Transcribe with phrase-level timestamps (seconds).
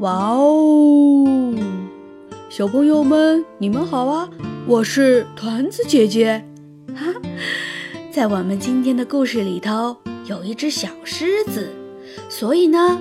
[0.00, 1.54] 哇哦！
[2.50, 4.28] 小朋友们，你们好啊！
[4.66, 6.44] 我是团子姐姐。
[6.96, 7.14] 哈，
[8.10, 9.96] 在我们今天的故事里头，
[10.26, 11.72] 有一只小狮子，
[12.28, 13.00] 所以呢，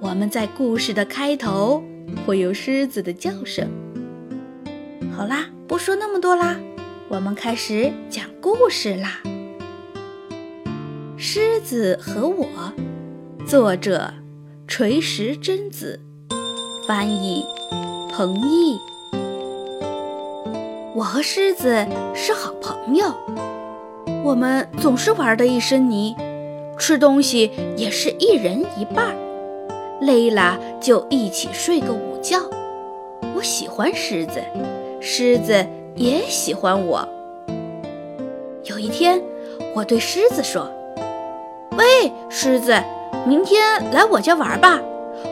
[0.00, 1.84] 我们在故事的开头
[2.24, 3.68] 会有狮子的叫声。
[5.14, 6.58] 好啦，不说那么多啦，
[7.08, 9.20] 我们开始讲故事啦。
[11.18, 12.46] 狮子和我，
[13.46, 14.14] 作者
[14.66, 16.00] 垂石贞子。
[16.90, 17.46] 翻译：
[18.12, 18.80] 彭毅。
[20.92, 23.14] 我和狮子是好朋友，
[24.24, 26.16] 我们总是玩的一身泥，
[26.76, 29.14] 吃东西也是一人一半，
[30.00, 32.38] 累了就一起睡个午觉。
[33.36, 34.42] 我喜欢狮子，
[35.00, 37.08] 狮子也喜欢我。
[38.64, 39.22] 有一天，
[39.76, 40.68] 我对狮子说
[41.78, 42.74] ：“喂，狮子，
[43.24, 44.80] 明天来我家玩吧，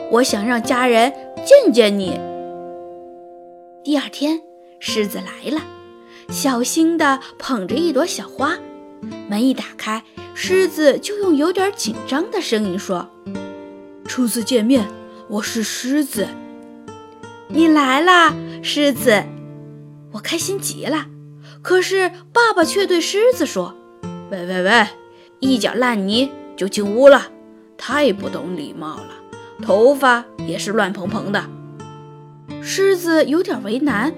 [0.09, 1.11] 我想让家人。”
[1.49, 2.11] 见见你。
[3.83, 4.39] 第二天，
[4.79, 5.63] 狮子来了，
[6.29, 8.59] 小心地捧着一朵小花。
[9.27, 10.03] 门一打开，
[10.35, 13.09] 狮子就用有点紧张的声音说
[14.05, 14.87] ：“初次见面，
[15.27, 16.27] 我是狮子。”
[17.49, 19.23] 你来啦，狮子！
[20.11, 21.07] 我开心极了。
[21.63, 23.73] 可是爸爸却对狮子说
[24.29, 24.87] ：“喂喂喂，
[25.39, 27.31] 一脚烂泥就进屋了，
[27.75, 29.15] 太不懂礼貌了。”
[29.61, 31.45] 头发也是乱蓬蓬的，
[32.61, 34.13] 狮子有点为难，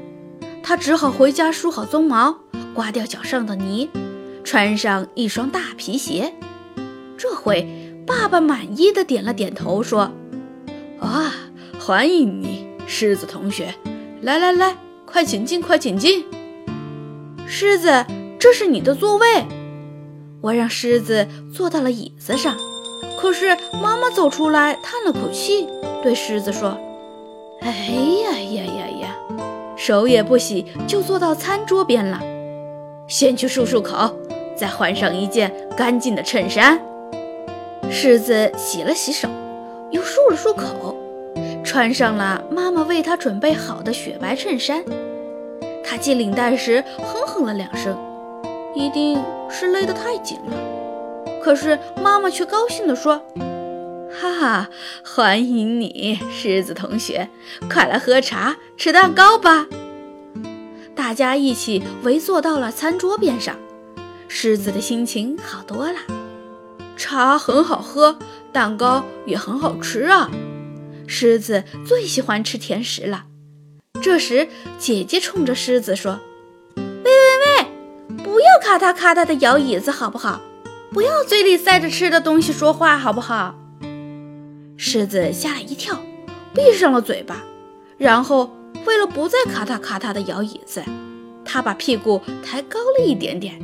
[0.63, 2.37] 他只好回家梳好鬃毛，
[2.73, 3.89] 刮掉脚上的泥，
[4.43, 6.33] 穿上一双大皮鞋。
[7.17, 10.11] 这回爸爸满意的点了点头，说
[10.99, 11.33] ：“啊，
[11.79, 13.75] 欢迎你，狮子同学，
[14.21, 16.25] 来来来，快请进，快请进。
[17.45, 18.05] 狮子，
[18.39, 19.45] 这是你的座位。”
[20.41, 22.57] 我让狮子坐到了椅子上。
[23.19, 25.67] 可是妈妈走出来，叹了口气，
[26.01, 26.77] 对狮子说
[27.61, 29.15] ：“哎呀呀呀呀，
[29.75, 32.19] 手也不洗就坐到餐桌边了。
[33.07, 34.15] 先去漱漱口，
[34.55, 36.79] 再换上一件干净的衬衫。”
[37.89, 39.27] 狮子洗了洗手，
[39.89, 40.95] 又漱了漱口，
[41.63, 44.83] 穿上了妈妈为他准备好的雪白衬衫。
[45.83, 47.97] 他系领带时哼哼了两声，
[48.73, 50.80] 一定是勒得太紧了。
[51.43, 53.25] 可是妈妈却高兴地说
[54.13, 54.69] ：“哈哈，
[55.03, 57.29] 欢迎你，狮子同学，
[57.69, 59.67] 快来喝茶、吃蛋糕吧！”
[60.95, 63.57] 大家一起围坐到了餐桌边上，
[64.27, 65.95] 狮子的心情好多了。
[66.95, 68.19] 茶很好喝，
[68.51, 70.29] 蛋糕也很好吃啊！
[71.07, 73.23] 狮子最喜欢吃甜食了。
[74.01, 74.47] 这时，
[74.77, 76.19] 姐姐冲着狮子说
[76.77, 77.11] ：“喂喂
[78.15, 80.41] 喂，不要咔嗒咔嗒的摇椅子，好不好？”
[80.93, 83.55] 不要嘴里塞着吃的东西说话，好不好？
[84.75, 85.97] 狮子吓了一跳，
[86.53, 87.43] 闭上了嘴巴。
[87.97, 88.53] 然后
[88.85, 90.83] 为了不再咔嗒咔嗒的摇椅子，
[91.45, 93.57] 他把屁股抬高了一点点。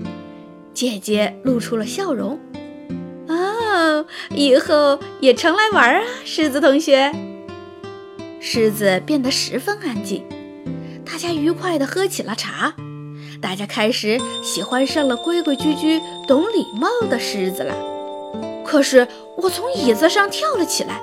[0.73, 2.39] 姐姐露出了笑容。
[3.27, 7.11] 哦，以后也常来玩啊，狮子同学。
[8.39, 10.23] 狮子变得十分安静，
[11.03, 12.73] 大家愉快地喝起了茶。
[13.41, 17.75] 大家开始喜欢上了规规矩矩、懂礼貌的狮子了。
[18.65, 21.01] 可是我从椅子上跳了起来，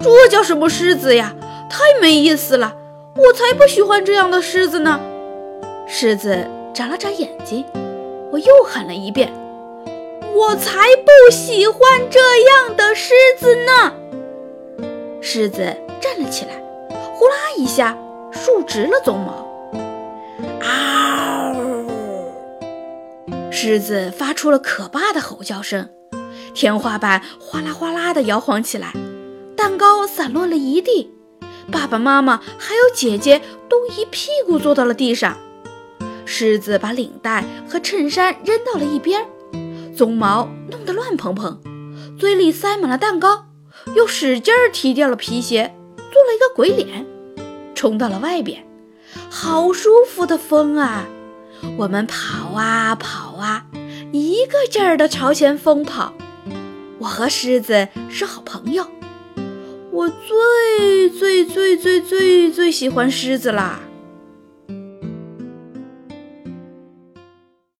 [0.00, 1.34] 这叫什么狮子呀？
[1.68, 2.76] 太没意思了！
[3.16, 5.00] 我才不喜欢这样的狮子呢！
[5.86, 7.64] 狮子眨了眨眼睛，
[8.30, 9.32] 我又喊了一遍
[10.34, 13.92] ：“我才不喜欢这样的狮子呢！”
[15.20, 15.58] 狮子
[16.00, 16.52] 站了起来，
[17.14, 17.96] 呼啦一下
[18.30, 19.46] 竖直了鬃毛。
[23.64, 25.88] 狮子发出了可怕的吼叫声，
[26.52, 28.92] 天花板哗啦哗啦地摇晃起来，
[29.56, 31.12] 蛋糕散落了一地，
[31.70, 35.38] 爸爸妈妈还有姐姐都一屁股坐到了地上。
[36.24, 39.24] 狮子把领带和衬衫扔到了一边，
[39.96, 41.60] 鬃毛弄得乱蓬蓬，
[42.18, 43.46] 嘴里塞满了蛋糕，
[43.94, 47.06] 又使劲儿踢掉了皮鞋，做了一个鬼脸，
[47.76, 48.66] 冲到了外边。
[49.30, 51.06] 好舒服的风啊！
[51.78, 53.66] 我们跑啊跑啊，
[54.12, 56.12] 一个劲儿地朝前疯跑。
[56.98, 58.86] 我和狮子是好朋友，
[59.90, 63.80] 我最最最最最最喜欢狮子啦。